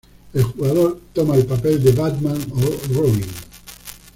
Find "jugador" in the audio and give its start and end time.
0.45-0.99